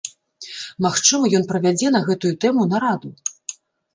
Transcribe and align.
Магчыма, 0.85 1.25
ён 1.41 1.43
правядзе 1.51 1.87
на 1.95 2.01
гэтую 2.07 2.31
тэму 2.45 2.61
нараду. 2.73 3.09